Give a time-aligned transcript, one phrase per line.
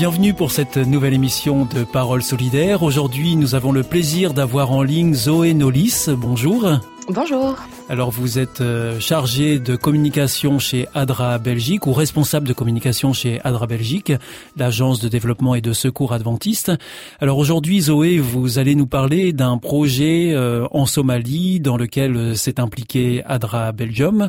[0.00, 2.82] Bienvenue pour cette nouvelle émission de Paroles solidaires.
[2.82, 6.06] Aujourd'hui, nous avons le plaisir d'avoir en ligne Zoé Nolis.
[6.16, 6.66] Bonjour.
[7.06, 7.58] Bonjour.
[7.90, 13.40] Alors vous êtes euh, chargé de communication chez ADRA Belgique ou responsable de communication chez
[13.42, 14.12] ADRA Belgique,
[14.56, 16.70] l'agence de développement et de secours adventiste.
[17.18, 22.34] Alors aujourd'hui Zoé, vous allez nous parler d'un projet euh, en Somalie dans lequel euh,
[22.34, 24.28] s'est impliqué ADRA Belgium.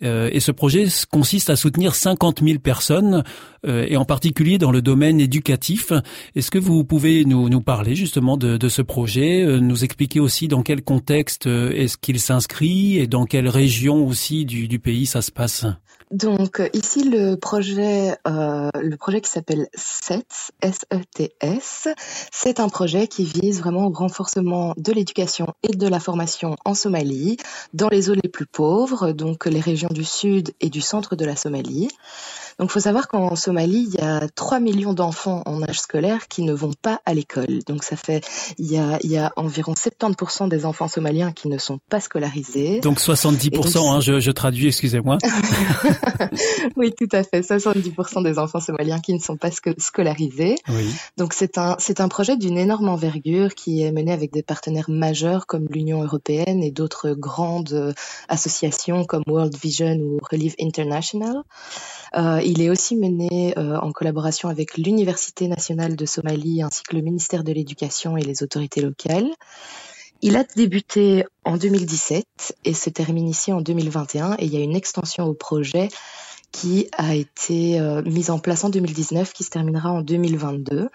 [0.00, 3.24] et ce projet consiste à soutenir 50 000 personnes
[3.64, 5.92] et en particulier dans le domaine éducatif.
[6.34, 10.62] Est-ce que vous pouvez nous, parler justement de, de ce projet, nous expliquer aussi dans
[10.62, 15.66] quel contexte est-ce qu'il s'inscrit et dans quelle région aussi du, pays ça se passe
[16.12, 21.88] Donc euh, ici le projet, euh, le projet qui s'appelle SETS, S-E-T-S,
[22.30, 26.74] c'est un projet qui vise vraiment au renforcement de l'éducation et de la formation en
[26.74, 27.38] Somalie,
[27.74, 31.24] dans les zones les plus pauvres, donc les régions du sud et du centre de
[31.24, 31.88] la Somalie.
[32.58, 36.28] Donc, il faut savoir qu'en Somalie, il y a 3 millions d'enfants en âge scolaire
[36.28, 37.60] qui ne vont pas à l'école.
[37.66, 38.24] Donc, ça fait,
[38.58, 42.00] il y a, il y a environ 70% des enfants somaliens qui ne sont pas
[42.00, 42.80] scolarisés.
[42.80, 45.18] Donc, 70%, hein, je, je traduis, excusez-moi.
[46.76, 47.40] oui, tout à fait.
[47.40, 50.56] 70% des enfants somaliens qui ne sont pas scolarisés.
[50.68, 50.94] Oui.
[51.16, 54.90] Donc, c'est un, c'est un projet d'une énorme envergure qui est mené avec des partenaires
[54.90, 57.94] majeurs comme l'Union européenne et d'autres grandes
[58.28, 61.42] associations comme World Vision ou Relief International.
[62.14, 66.96] Euh, il est aussi mené euh, en collaboration avec l'Université nationale de Somalie ainsi que
[66.96, 69.30] le ministère de l'Éducation et les autorités locales.
[70.20, 72.24] Il a débuté en 2017
[72.64, 75.88] et se termine ici en 2021 et il y a une extension au projet
[76.52, 80.90] qui a été euh, mise en place en 2019, qui se terminera en 2022.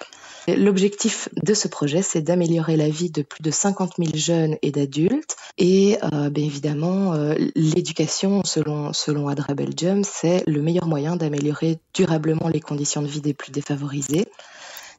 [0.47, 4.71] L'objectif de ce projet, c'est d'améliorer la vie de plus de 50 000 jeunes et
[4.71, 5.35] d'adultes.
[5.57, 11.79] Et euh, bien évidemment, euh, l'éducation, selon, selon Adra Belgium, c'est le meilleur moyen d'améliorer
[11.93, 14.27] durablement les conditions de vie des plus défavorisés.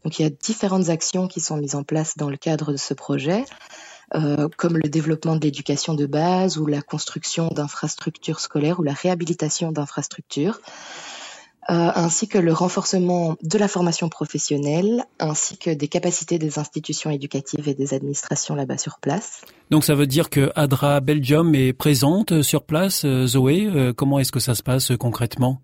[0.05, 2.77] Donc il y a différentes actions qui sont mises en place dans le cadre de
[2.77, 3.45] ce projet.
[4.15, 8.95] Euh, comme le développement de l'éducation de base ou la construction d'infrastructures scolaires ou la
[8.95, 10.61] réhabilitation d'infrastructures.
[11.71, 17.11] Euh, ainsi que le renforcement de la formation professionnelle, ainsi que des capacités des institutions
[17.11, 19.43] éducatives et des administrations là-bas sur place.
[19.71, 23.93] Donc ça veut dire que ADRA Belgium est présente sur place, euh, Zoé.
[23.95, 25.61] comment est-ce que ça se passe concrètement?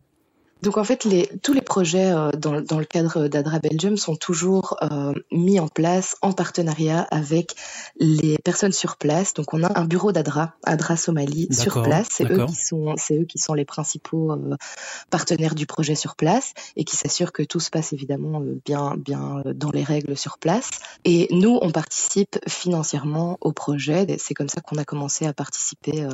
[0.65, 4.17] Donc en fait, les, tous les projets euh, dans, dans, le cadre d'Adra Belgium sont
[4.17, 7.55] toujours euh, mis en place en partenariat avec
[8.01, 9.35] les personnes sur place.
[9.35, 12.09] Donc on a un bureau d'Adra, Adra Somalie sur place.
[12.11, 14.57] C'est eux qui sont, c'est eux qui sont les principaux euh,
[15.11, 18.95] partenaires du projet sur place et qui s'assurent que tout se passe évidemment euh, bien,
[18.97, 20.71] bien dans les règles sur place.
[21.05, 24.07] Et nous, on participe financièrement au projet.
[24.19, 26.09] C'est comme ça qu'on a commencé à participer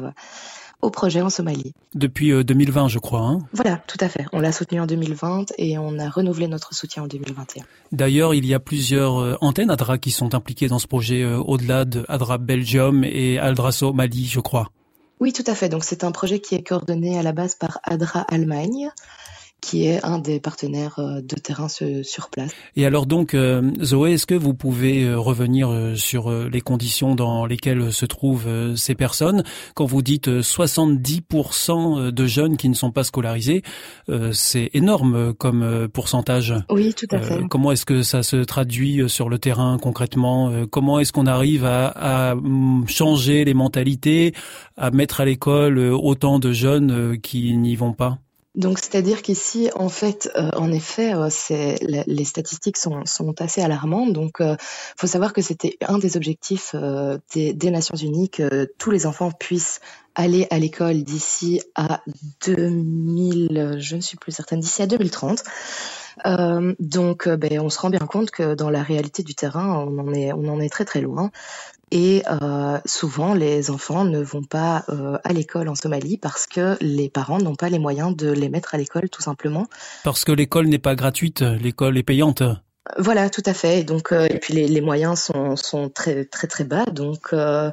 [0.83, 1.73] au projet en Somalie.
[1.95, 3.21] Depuis 2020, euh, je crois.
[3.21, 4.27] Hein voilà, tout à fait.
[4.33, 7.65] On l'a soutenu en 2020 et on a renouvelé notre soutien en 2021.
[7.93, 11.39] D'ailleurs, il y a plusieurs euh, antennes ADRA qui sont impliquées dans ce projet euh,
[11.39, 14.69] au-delà de ADRA Belgium et ADRA Somalie, je crois.
[15.21, 15.69] Oui, tout à fait.
[15.69, 18.91] Donc c'est un projet qui est coordonné à la base par ADRA Allemagne
[19.61, 22.51] qui est un des partenaires euh, de terrain sur place.
[22.77, 27.47] Et alors donc, euh, Zoé, est-ce que vous pouvez euh, revenir sur les conditions dans
[27.47, 29.45] lesquelles se trouvent ces personnes?
[29.75, 33.63] Quand vous dites 70% de jeunes qui ne sont pas scolarisés,
[34.33, 36.55] c'est énorme comme pourcentage.
[36.71, 37.41] Oui, tout à fait.
[37.49, 40.67] Comment est-ce que ça se traduit sur le terrain concrètement?
[40.71, 44.35] Comment est-ce qu'on arrive à, à, mm, changer les mentalités,
[44.77, 48.19] à mettre à l'école autant de jeunes qui n'y vont pas?
[48.57, 51.29] Donc, c'est-à-dire qu'ici, en fait, euh, en effet, euh,
[51.81, 54.13] les statistiques sont, sont, assez alarmantes.
[54.13, 54.57] Donc, il euh,
[54.97, 56.75] faut savoir que c'était un des objectifs
[57.33, 59.81] des, des, Nations Unies que tous les enfants puissent
[60.17, 62.03] aller à l'école d'ici à
[62.45, 65.45] 2000, je ne suis plus certaine, d'ici à 2030.
[66.27, 69.87] Euh, donc, euh, ben, on se rend bien compte que dans la réalité du terrain,
[69.87, 71.31] on en est, on en est très très loin.
[71.91, 76.77] Et euh, souvent, les enfants ne vont pas euh, à l'école en Somalie parce que
[76.81, 79.67] les parents n'ont pas les moyens de les mettre à l'école, tout simplement.
[80.05, 82.43] Parce que l'école n'est pas gratuite, l'école est payante.
[82.99, 83.85] Voilà, tout à fait.
[83.85, 86.85] Donc, euh, et puis les, les, moyens sont, sont très très très bas.
[86.87, 87.71] Donc, euh,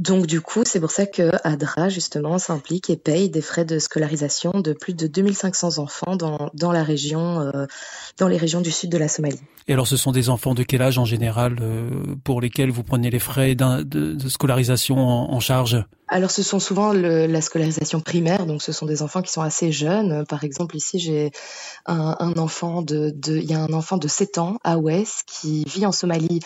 [0.00, 3.78] donc du coup, c'est pour ça que ADRA justement s'implique et paye des frais de
[3.78, 7.66] scolarisation de plus de 2500 enfants dans, dans la région, euh,
[8.18, 9.40] dans les régions du sud de la Somalie.
[9.68, 11.56] Et alors, ce sont des enfants de quel âge en général
[12.24, 15.84] pour lesquels vous prenez les frais de, de, scolarisation en charge?
[16.12, 19.70] Alors, ce sont souvent la scolarisation primaire, donc ce sont des enfants qui sont assez
[19.70, 20.26] jeunes.
[20.26, 21.30] Par exemple, ici, j'ai
[21.86, 25.62] un, enfant de, de, il y a un enfant de 7 ans à Ouest qui
[25.68, 26.40] vit en Somalie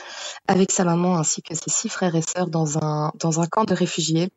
[0.49, 3.64] avec sa maman ainsi que ses six frères et sœurs dans un, dans un camp
[3.64, 4.28] de réfugiés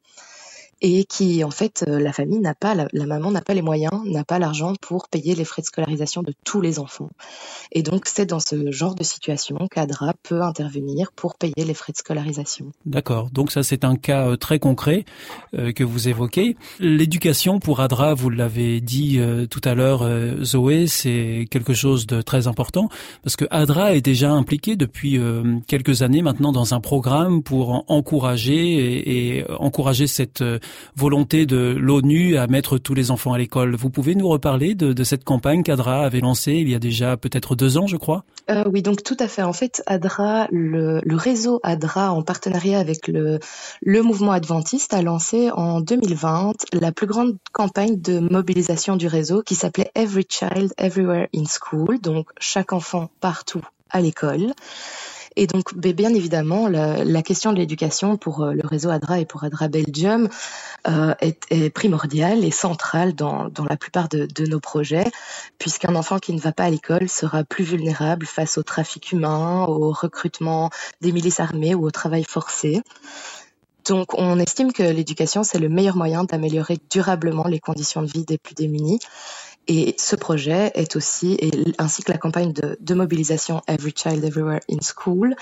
[0.81, 3.91] et qui en fait euh, la famille n'a pas la, maman n'a pas les moyens
[4.05, 7.09] n'a pas l'argent pour payer les frais de scolarisation de tous les enfants.
[7.71, 11.93] Et donc c'est dans ce genre de situation qu'Adra peut intervenir pour payer les frais
[11.93, 12.71] de scolarisation.
[12.85, 13.29] D'accord.
[13.31, 15.05] Donc ça c'est un cas euh, très concret
[15.55, 16.55] euh, que vous évoquez.
[16.79, 22.05] L'éducation pour Adra vous l'avez dit euh, tout à l'heure euh, Zoé c'est quelque chose
[22.05, 22.89] de très important
[23.23, 25.19] parce que Adra est déjà impliqué depuis
[25.67, 30.43] quelques années maintenant dans un programme pour encourager et, et encourager cette
[30.95, 33.75] volonté de l'ONU à mettre tous les enfants à l'école.
[33.75, 37.55] Vous pouvez nous reparler de, cette campagne qu'ADRA avait lancée il y a déjà peut-être
[37.55, 38.23] deux ans, je crois?
[38.49, 39.43] Euh, Oui, donc tout à fait.
[39.43, 45.81] En fait, ADRA, le, réseau ADRA, en partenariat avec le mouvement adventiste, a lancé en
[45.81, 51.43] 2020 la plus grande campagne de mobilisation du réseau qui s'appelait Every Child Everywhere in
[51.45, 54.53] School, donc chaque enfant partout à l'école.
[55.39, 59.43] Et donc, bien évidemment, la, question de l'éducation pour euh, le réseau ADRA et pour
[59.43, 60.29] ADRA Belgium
[60.87, 65.05] euh, est, primordiale et centrale dans, la plupart de nos projets,
[65.59, 69.65] puisqu'un enfant qui ne va pas à l'école sera plus vulnérable face au trafic humain,
[69.67, 72.81] au recrutement des milices armées ou au travail forcé.
[73.87, 78.25] Donc, on estime que l'éducation, c'est le meilleur moyen d'améliorer durablement les conditions de vie
[78.25, 78.99] des plus démunis.
[79.67, 84.23] Et ce projet est aussi, et ainsi que la campagne de, de, mobilisation Every Child
[84.23, 85.35] Everywhere in School,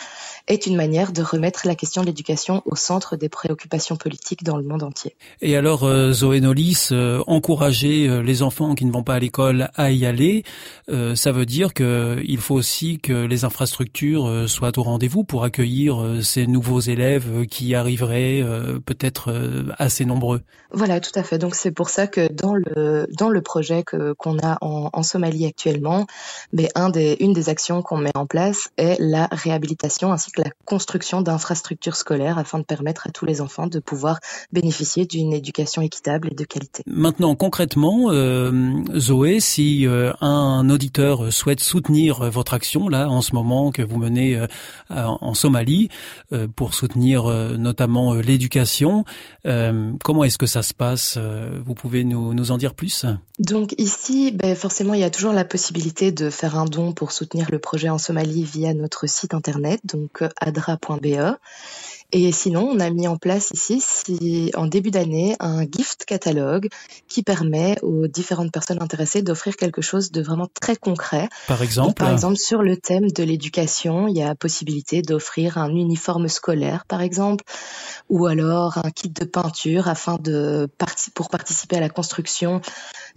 [0.48, 4.58] est une manière de remettre la question de l'éducation au centre des préoccupations politiques dans
[4.58, 5.16] le monde entier.
[5.42, 9.20] Et alors, euh, Zoé Nolis, euh, encourager euh, les enfants qui ne vont pas à
[9.20, 10.44] l'école à y aller,
[10.90, 16.20] euh, ça veut dire qu'il faut aussi que les infrastructures soient au rendez-vous pour accueillir
[16.22, 18.44] ces nouveaux élèves qui arriveraient
[18.86, 19.34] peut-être
[19.78, 20.42] assez nombreux.
[20.72, 21.38] Voilà, tout à fait.
[21.38, 25.04] Donc c'est pour ça que dans le dans le projet que qu'on a en, en,
[25.04, 26.08] Somalie actuellement,
[26.52, 30.42] mais un des, une des actions qu'on met en place est la réhabilitation ainsi que
[30.42, 34.20] la construction d'infrastructures scolaires afin de permettre à tous les enfants de pouvoir
[34.52, 36.84] bénéficier d'une éducation équitable et de qualité.
[36.88, 43.34] Maintenant, concrètement, euh, Zoé, si euh, un auditeur souhaite soutenir votre action là en ce
[43.34, 44.48] moment que vous menez euh,
[44.90, 45.90] en Somalie
[46.56, 47.26] pour soutenir
[47.58, 49.04] notamment l'éducation,
[49.44, 51.18] comment est-ce que ça se passe?
[51.66, 53.06] Vous pouvez nous, nous en dire plus?
[53.40, 57.12] Donc ici Ben forcément, il y a toujours la possibilité de faire un don pour
[57.12, 61.38] soutenir le projet en Somalie via notre site internet, donc euh, adra.be.
[62.18, 66.70] Et sinon, on a mis en place ici, si, en début d'année, un gift catalogue
[67.10, 71.28] qui permet aux différentes personnes intéressées d'offrir quelque chose de vraiment très concret.
[71.46, 75.58] Par exemple Donc, Par exemple, sur le thème de l'éducation, il y a possibilité d'offrir
[75.58, 77.44] un uniforme scolaire, par exemple,
[78.08, 80.70] ou alors un kit de peinture afin de
[81.16, 82.62] pour participer à la construction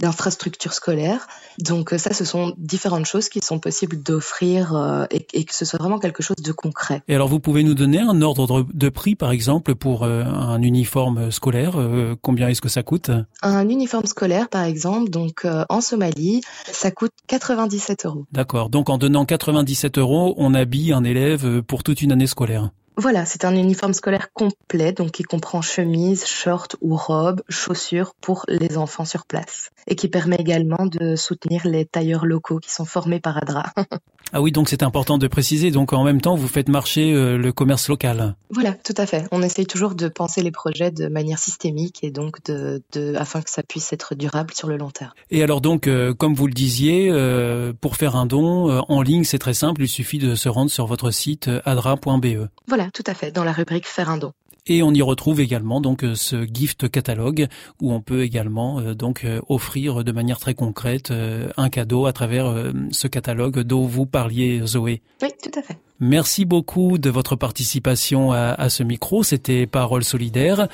[0.00, 1.28] d'infrastructures scolaires.
[1.58, 5.64] Donc ça, ce sont différentes choses qui sont possibles d'offrir euh, et, et, que ce
[5.64, 7.02] soit vraiment quelque chose de concret.
[7.08, 10.62] Et alors, vous pouvez nous donner un ordre de prix, par exemple, pour euh, un
[10.62, 13.11] uniforme scolaire euh, Combien est-ce que ça coûte?
[13.42, 16.40] Un uniforme scolaire, par exemple, donc euh, en Somalie,
[16.71, 18.25] ça coûte 97 euros.
[18.33, 18.71] D'accord.
[18.71, 22.71] Donc en donnant 97 euros, on habille un élève pour toute une année scolaire.
[23.00, 28.44] Voilà, c'est un uniforme scolaire complet, donc qui comprend chemise, short ou robe, chaussures pour
[28.48, 32.84] les enfants sur place, et qui permet également de soutenir les tailleurs locaux qui sont
[32.84, 33.66] formés par ADRA.
[34.32, 35.70] ah oui, donc c'est important de préciser.
[35.70, 38.34] Donc en même temps, vous faites marcher euh, le commerce local.
[38.50, 39.28] Voilà, tout à fait.
[39.30, 43.42] On essaye toujours de penser les projets de manière systémique et donc de, de afin
[43.42, 45.12] que ça puisse être durable sur le long terme.
[45.30, 49.22] Et alors donc, euh, comme vous le disiez, euh, pour faire un don en ligne,
[49.22, 49.82] c'est très simple.
[49.82, 52.48] Il suffit de se rendre sur votre site adra.be.
[52.66, 54.33] Voilà tout à fait, dans la rubrique Faire un don.
[54.66, 57.47] Et on y retrouve également donc euh, ce gift catalogue
[57.80, 61.11] où on peut également euh, donc euh, offrir de manière très concrète
[61.57, 62.52] un cadeau à travers
[62.90, 65.00] ce catalogue dont vous parliez Zoé.
[65.23, 65.78] Oui, tout à fait.
[66.00, 69.25] Merci beaucoup de votre participation à, ce micro.
[69.25, 70.68] C'était Parole solidaire,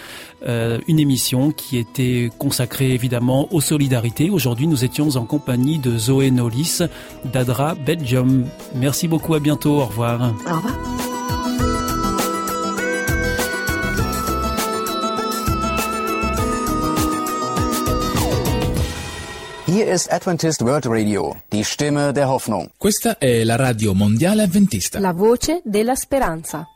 [0.47, 4.29] euh, une émission qui était consacrée évidemment aux solidarités.
[4.29, 6.83] Aujourd'hui, nous étions en compagnie de Zoé Nolis
[7.25, 8.47] d'Adra Belgium.
[8.75, 10.35] Merci beaucoup, à bientôt, au revoir.
[10.47, 11.14] Au revoir.
[19.67, 22.69] Hier ist Adventist World Radio, die Stimme der Hoffnung.
[22.77, 25.01] Questa è la radio mondiale adventista.
[25.01, 26.74] La voce della speranza.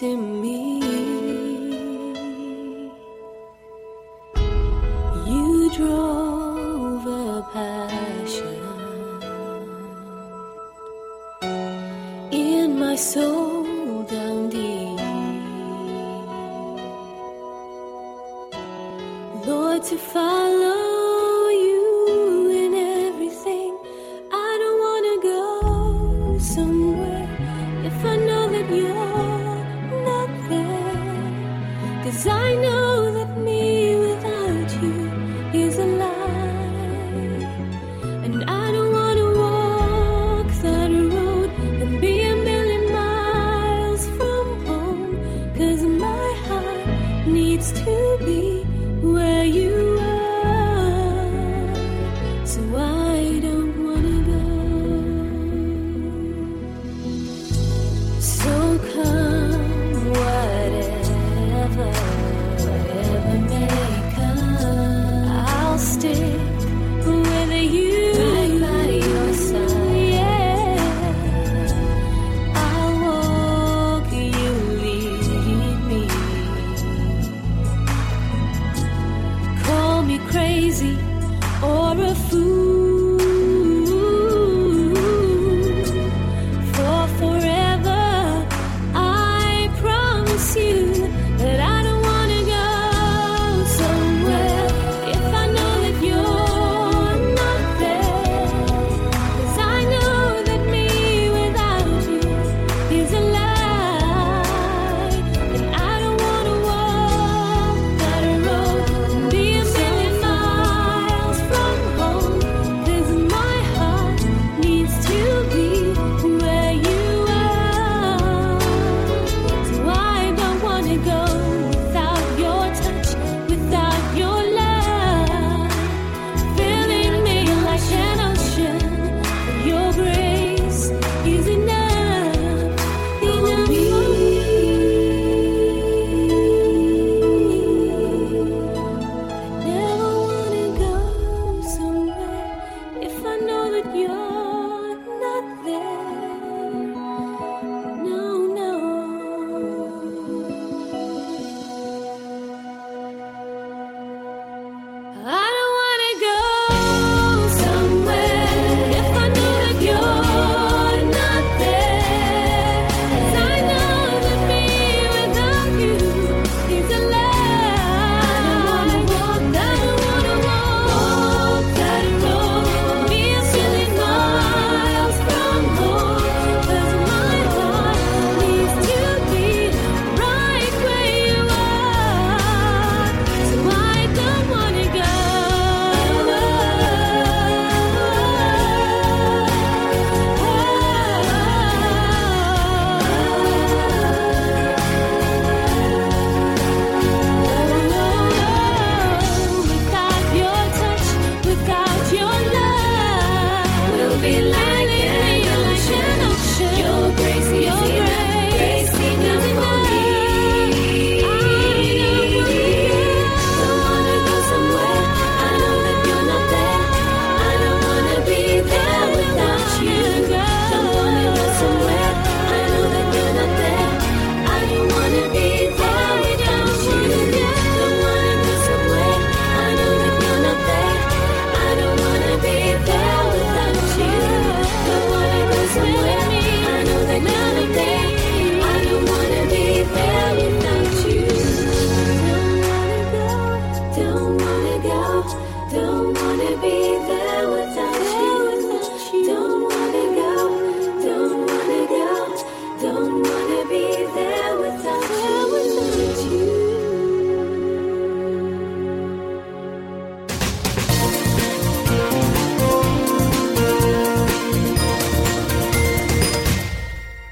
[0.00, 0.39] isim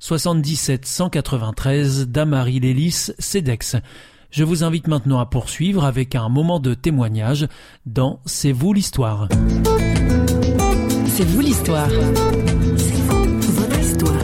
[0.00, 3.76] 77 193 Damary Lélis, CEDEX.
[4.30, 7.46] Je vous invite maintenant à poursuivre avec un moment de témoignage
[7.84, 9.28] dans C'est vous l'histoire.
[11.06, 11.90] C'est vous l'histoire.
[11.90, 14.14] C'est vous, votre histoire.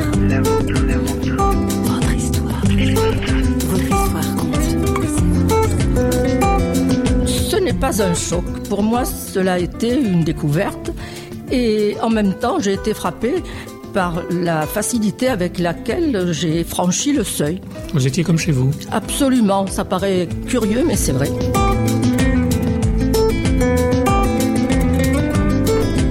[1.85, 2.62] Votre histoire.
[3.68, 4.54] Votre histoire compte.
[7.26, 8.47] Ce n'est pas un choc.
[8.71, 10.90] Pour moi, cela a été une découverte.
[11.52, 13.42] Et en même temps, j'ai été frappée
[13.97, 17.62] par la facilité avec laquelle j'ai franchi le seuil.
[17.95, 21.31] Vous étiez comme chez vous Absolument, ça paraît curieux, mais c'est vrai.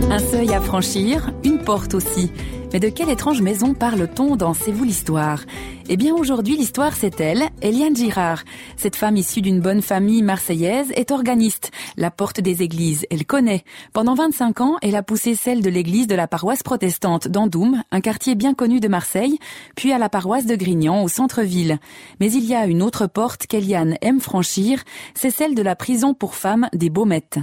[0.09, 2.31] Un seuil à franchir, une porte aussi.
[2.75, 5.39] Mais de quelle étrange maison parle-t-on dans C'est vous l'histoire?
[5.87, 8.43] Eh bien aujourd'hui l'histoire c'est elle, Eliane Girard.
[8.75, 13.63] Cette femme issue d'une bonne famille marseillaise est organiste, la porte des églises, elle connaît.
[13.93, 18.01] Pendant 25 ans, elle a poussé celle de l'église de la paroisse protestante d'Andoum, un
[18.01, 19.39] quartier bien connu de Marseille,
[19.77, 21.79] puis à la paroisse de Grignan au centre-ville.
[22.19, 26.13] Mais il y a une autre porte qu'Eliane aime franchir, c'est celle de la prison
[26.13, 27.39] pour femmes des Baumettes.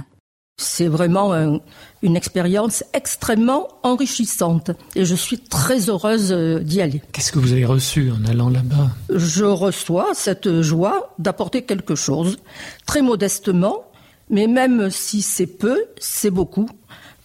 [0.57, 1.59] C'est vraiment un,
[2.03, 7.01] une expérience extrêmement enrichissante et je suis très heureuse euh, d'y aller.
[7.11, 8.89] Qu'est-ce que vous avez reçu en allant là-bas?
[9.09, 12.37] Je reçois cette joie d'apporter quelque chose,
[12.85, 13.85] très modestement,
[14.29, 16.69] mais même si c'est peu, c'est beaucoup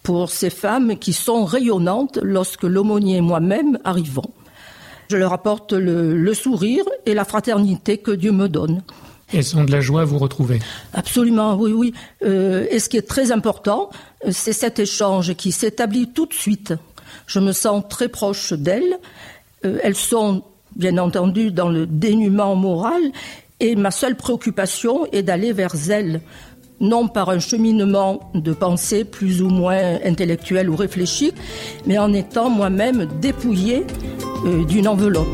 [0.01, 4.31] pour ces femmes qui sont rayonnantes lorsque l'aumônier et moi-même arrivons.
[5.11, 8.81] Je leur apporte le, le sourire et la fraternité que Dieu me donne.
[9.33, 10.59] Elles sont de la joie à vous retrouver.
[10.93, 11.93] Absolument, oui, oui.
[12.23, 13.89] Euh, et ce qui est très important,
[14.25, 16.73] euh, c'est cet échange qui s'établit tout de suite.
[17.27, 18.97] Je me sens très proche d'elles.
[19.65, 20.43] Euh, elles sont,
[20.75, 23.01] bien entendu, dans le dénuement moral,
[23.59, 26.21] et ma seule préoccupation est d'aller vers elles,
[26.79, 31.33] non par un cheminement de pensée plus ou moins intellectuel ou réfléchi,
[31.85, 33.85] mais en étant moi-même dépouillée
[34.69, 35.27] d'une enveloppe.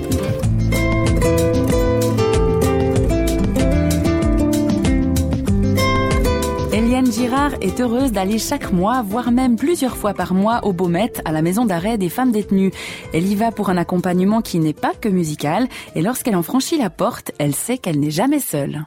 [7.11, 11.31] Girard est heureuse d'aller chaque mois, voire même plusieurs fois par mois au Baumette, à
[11.31, 12.71] la maison d'arrêt des femmes détenues.
[13.13, 16.77] Elle y va pour un accompagnement qui n'est pas que musical, et lorsqu'elle en franchit
[16.77, 18.85] la porte, elle sait qu'elle n'est jamais seule.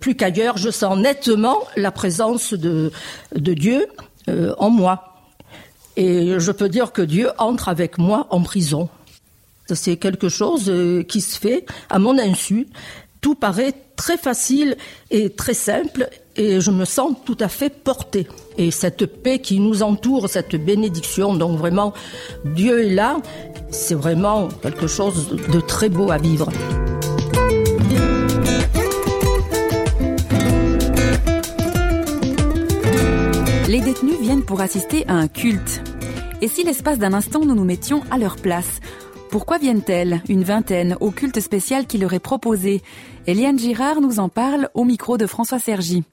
[0.00, 2.90] Plus qu'ailleurs, je sens nettement la présence de,
[3.34, 3.86] de Dieu
[4.28, 5.14] euh, en moi.
[5.96, 8.88] Et je peux dire que Dieu entre avec moi en prison.
[9.66, 12.66] C'est quelque chose euh, qui se fait à mon insu.
[13.22, 14.76] Tout paraît très facile
[15.12, 18.26] et très simple et je me sens tout à fait portée.
[18.58, 21.94] Et cette paix qui nous entoure, cette bénédiction, donc vraiment
[22.44, 23.18] Dieu est là,
[23.70, 26.50] c'est vraiment quelque chose de très beau à vivre.
[33.68, 35.80] Les détenus viennent pour assister à un culte.
[36.40, 38.80] Et si l'espace d'un instant nous nous mettions à leur place
[39.32, 42.82] Pourquoi viennent-elles, une vingtaine, au culte spécial qui leur est proposé?
[43.26, 46.04] Eliane Girard nous en parle au micro de François Sergi.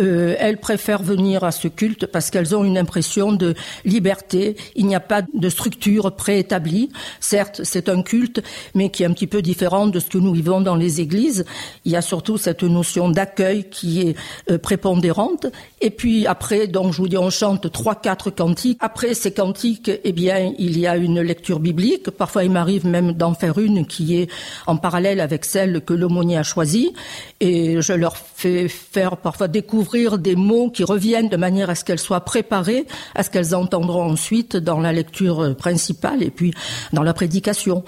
[0.00, 4.56] Euh, elles préfèrent venir à ce culte parce qu'elles ont une impression de liberté.
[4.76, 6.90] Il n'y a pas de structure préétablie.
[7.20, 8.42] Certes, c'est un culte,
[8.74, 11.44] mais qui est un petit peu différent de ce que nous vivons dans les églises.
[11.84, 14.16] Il y a surtout cette notion d'accueil qui est
[14.50, 15.46] euh, prépondérante.
[15.80, 18.78] Et puis après, donc je vous dis, on chante trois, quatre cantiques.
[18.80, 22.10] Après ces cantiques, eh bien, il y a une lecture biblique.
[22.10, 24.30] Parfois, il m'arrive même d'en faire une qui est
[24.66, 26.92] en parallèle avec celle que l'aumônier a choisie.
[27.40, 29.87] Et je leur fais faire parfois découvrir
[30.18, 34.10] des mots qui reviennent de manière à ce qu'elles soient préparées, à ce qu'elles entendront
[34.10, 36.52] ensuite dans la lecture principale et puis
[36.92, 37.84] dans la prédication.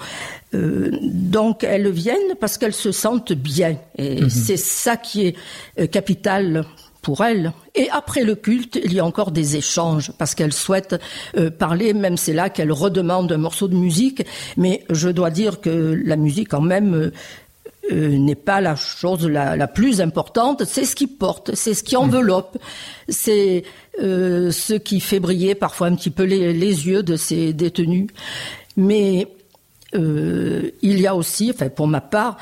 [0.53, 3.77] Euh, donc elles viennent parce qu'elles se sentent bien.
[3.97, 5.35] Et c'est ça qui est
[5.79, 6.65] euh, capital
[7.01, 7.51] pour elles.
[7.73, 10.99] Et après le culte, il y a encore des échanges parce qu'elles souhaitent
[11.35, 14.23] euh, parler, même c'est là qu'elles redemandent un morceau de musique.
[14.57, 17.11] Mais je dois dire que la musique, quand même,
[17.91, 21.83] euh, n'est pas la chose la, la plus importante, c'est ce qui porte, c'est ce
[21.83, 22.57] qui enveloppe,
[23.09, 23.63] c'est
[24.01, 28.07] euh, ce qui fait briller parfois un petit peu les, les yeux de ces détenus.
[28.77, 29.27] Mais
[29.95, 32.37] euh, il y a aussi, enfin pour ma part,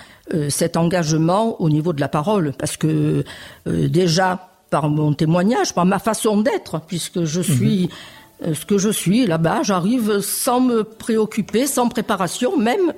[0.49, 3.23] cet engagement au niveau de la parole, parce que
[3.65, 7.89] déjà par mon témoignage, par ma façon d'être, puisque je suis
[8.45, 12.93] euh, ce que je suis là-bas, j'arrive sans me préoccuper, sans préparation même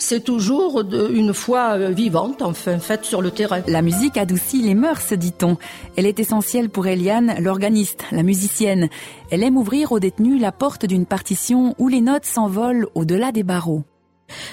[0.00, 3.60] c'est toujours une foi euh, vivante, enfin faite sur le terrain.
[3.66, 5.56] La musique adoucit les mœurs, dit-on.
[5.96, 8.88] Elle est essentielle pour Eliane, l'organiste, la musicienne.
[9.30, 13.42] Elle aime ouvrir aux détenus la porte d'une partition où les notes s'envolent au-delà des
[13.42, 13.84] barreaux.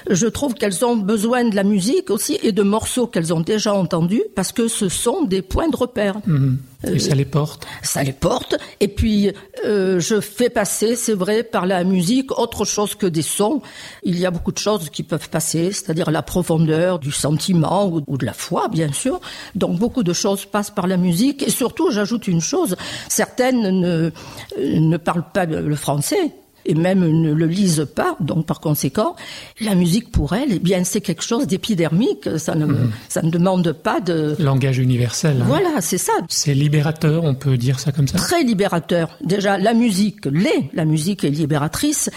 [0.09, 3.73] Je trouve qu'elles ont besoin de la musique aussi et de morceaux qu'elles ont déjà
[3.73, 6.17] entendus parce que ce sont des points de repère.
[6.25, 6.57] Mhm.
[6.85, 8.55] Et ça les porte Ça les porte.
[8.79, 9.31] Et puis,
[9.65, 13.61] euh, je fais passer, c'est vrai, par la musique autre chose que des sons.
[14.03, 18.03] Il y a beaucoup de choses qui peuvent passer, c'est-à-dire la profondeur du sentiment ou,
[18.05, 19.19] ou de la foi, bien sûr.
[19.55, 21.41] Donc, beaucoup de choses passent par la musique.
[21.41, 22.75] Et surtout, j'ajoute une chose,
[23.09, 24.11] certaines ne,
[24.59, 26.31] ne parlent pas le français
[26.67, 28.15] et même ne le lisent pas.
[28.19, 29.15] Donc, par conséquent,
[29.61, 32.29] la musique pour elles, eh bien, c'est quelque chose d'épidermique.
[32.37, 32.91] Ça ne, Mhm.
[33.09, 34.35] ça ne demande pas de.
[34.39, 35.37] Langage universel.
[35.41, 35.45] hein.
[35.47, 36.13] Voilà, c'est ça.
[36.29, 38.17] C'est libérateur, on peut dire ça comme ça?
[38.17, 39.17] Très libérateur.
[39.23, 40.69] Déjà, la musique l'est.
[40.73, 42.09] La musique est libératrice.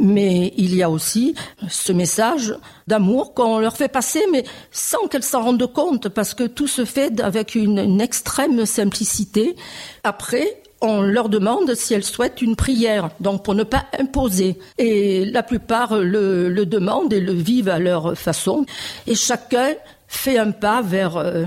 [0.00, 1.34] Mais il y a aussi
[1.68, 2.54] ce message
[2.86, 6.84] d'amour qu'on leur fait passer, mais sans qu'elles s'en rendent compte, parce que tout se
[6.84, 9.56] fait avec une, une extrême simplicité.
[10.04, 14.58] Après, on leur demande si elles souhaitent une prière, donc pour ne pas imposer.
[14.78, 18.64] Et la plupart le, le demandent et le vivent à leur façon.
[19.06, 19.74] Et chacun
[20.08, 21.44] fait un pas vers euh,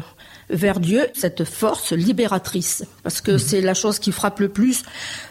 [0.49, 4.83] vers Dieu, cette force libératrice, parce que c'est la chose qui frappe le plus.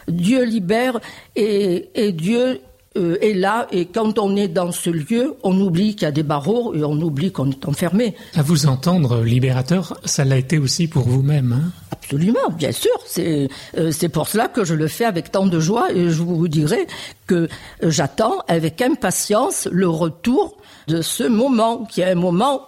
[0.07, 0.99] Dieu libère
[1.35, 2.59] et, et Dieu
[2.97, 3.67] euh, est là.
[3.71, 6.83] Et quand on est dans ce lieu, on oublie qu'il y a des barreaux et
[6.83, 8.15] on oublie qu'on est enfermé.
[8.35, 11.53] À vous entendre, libérateur, ça l'a été aussi pour vous-même.
[11.53, 12.91] Hein Absolument, bien sûr.
[13.05, 16.21] C'est euh, c'est pour cela que je le fais avec tant de joie et je
[16.21, 16.85] vous dirai
[17.25, 17.47] que
[17.81, 22.67] j'attends avec impatience le retour de ce moment qui est un moment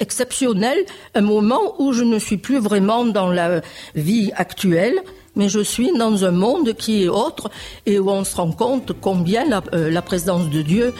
[0.00, 0.78] exceptionnel,
[1.14, 3.60] un moment où je ne suis plus vraiment dans la
[3.94, 5.00] vie actuelle,
[5.36, 7.50] mais je suis dans un monde qui est autre
[7.86, 10.92] et où on se rend compte combien la, euh, la présence de Dieu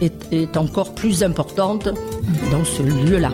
[0.00, 1.88] est, est encore plus importante
[2.50, 3.32] dans ce lieu-là.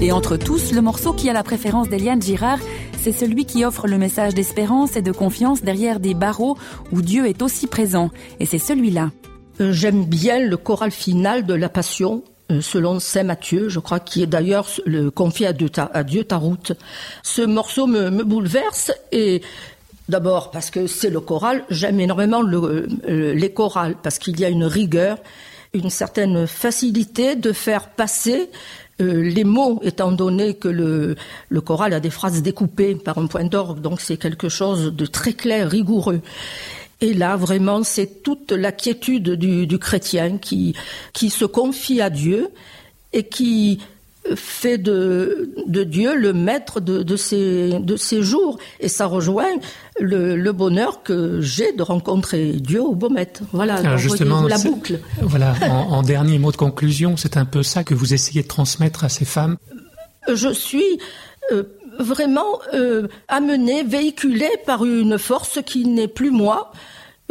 [0.00, 2.60] Et entre tous, le morceau qui a la préférence d'Eliane Girard,
[3.02, 6.56] c'est celui qui offre le message d'espérance et de confiance derrière des barreaux
[6.92, 8.10] où Dieu est aussi présent.
[8.38, 9.10] Et c'est celui-là.
[9.60, 12.22] Euh, J'aime bien le choral final de la Passion,
[12.60, 16.72] selon Saint Matthieu, je crois, qui est d'ailleurs le confié à Dieu à ta route.
[17.22, 19.42] Ce morceau me, bouleverse et
[20.08, 21.64] d'abord parce que c'est le choral.
[21.70, 25.18] J'aime énormément le, euh, les chorales parce qu'il y a une rigueur,
[25.74, 28.50] une certaine facilité de faire passer
[29.00, 31.16] euh, les mots, étant donné que le,
[31.50, 35.06] le choral a des phrases découpées par un point d'orgue, donc c'est quelque chose de
[35.06, 36.22] très clair, rigoureux.
[37.00, 40.74] Et là, vraiment, c'est toute la quiétude du, du chrétien qui,
[41.12, 42.48] qui se confie à Dieu
[43.12, 43.80] et qui
[44.34, 48.58] fait de, de Dieu le maître de, de, ses, de ses jours.
[48.80, 49.46] Et ça rejoint
[50.00, 53.32] le, le bonheur que j'ai de rencontrer Dieu au Beaumet.
[53.52, 54.98] Voilà, Alors donc, justement, la boucle.
[55.20, 58.48] Voilà, en, en dernier mot de conclusion, c'est un peu ça que vous essayez de
[58.48, 59.56] transmettre à ces femmes.
[60.32, 60.98] je suis
[61.52, 61.62] euh,
[61.98, 66.72] vraiment euh, amenée, véhiculée par une force qui n'est plus moi.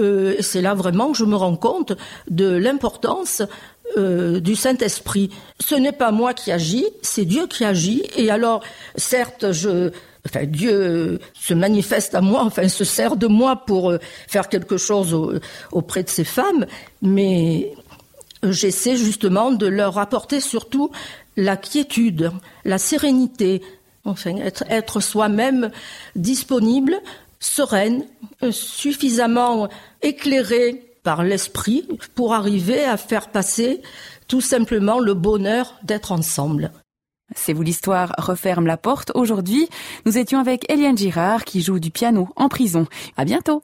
[0.01, 1.93] Euh, c'est là vraiment que je me rends compte
[2.29, 3.41] de l'importance
[3.97, 5.29] euh, du Saint-Esprit.
[5.59, 8.03] Ce n'est pas moi qui agis, c'est Dieu qui agit.
[8.17, 8.61] Et alors,
[8.97, 9.45] certes,
[10.47, 15.13] Dieu se manifeste à moi, enfin, se sert de moi pour euh, faire quelque chose
[15.13, 15.33] au-
[15.71, 16.65] auprès de ces femmes,
[17.01, 17.71] mais
[18.43, 20.91] j'essaie justement de leur apporter surtout
[21.37, 22.31] la quiétude,
[22.63, 23.61] la sérénité,
[24.05, 25.71] enfin être, être soi-même
[26.15, 26.95] disponible,
[27.39, 28.05] sereine,
[28.43, 29.67] euh, suffisamment
[30.01, 33.81] éclairée par l'esprit pour arriver à faire passer
[34.27, 36.71] tout simplement le bonheur d'être ensemble.
[37.35, 39.11] C'est vous l'histoire referme la porte.
[39.15, 39.67] Aujourd'hui,
[40.05, 42.87] nous étions avec Eliane Girard qui joue du piano en prison.
[43.17, 43.63] À bientôt.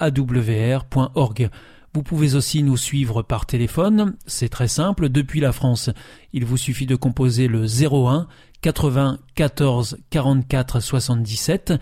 [0.00, 1.50] www.awr.org.
[1.92, 5.90] Vous pouvez aussi nous suivre par téléphone, c'est très simple, depuis la France.
[6.32, 8.28] Il vous suffit de composer le 01
[8.62, 11.72] 80 14 44 77.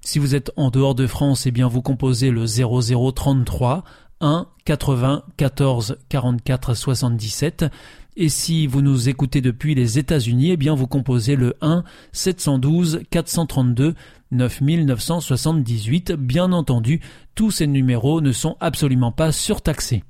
[0.00, 3.84] Si vous êtes en dehors de France, eh bien vous composez le 0033
[4.20, 7.66] 1 80 14 44 77.
[8.16, 13.02] Et si vous nous écoutez depuis les États-Unis, eh bien vous composez le 1 712
[13.10, 13.94] 432
[14.32, 16.12] 9978.
[16.12, 17.00] Bien entendu,
[17.34, 20.04] tous ces numéros ne sont absolument pas surtaxés.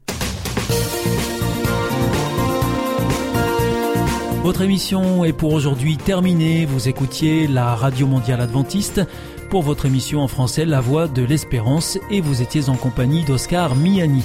[4.42, 6.64] Votre émission est pour aujourd'hui terminée.
[6.64, 9.02] Vous écoutiez la Radio Mondiale Adventiste
[9.50, 13.74] pour votre émission en français La Voix de l'Espérance et vous étiez en compagnie d'Oscar
[13.74, 14.24] Miani.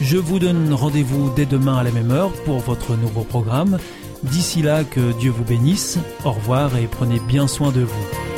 [0.00, 3.78] Je vous donne rendez-vous dès demain à la même heure pour votre nouveau programme.
[4.22, 5.98] D'ici là, que Dieu vous bénisse.
[6.24, 8.33] Au revoir et prenez bien soin de vous.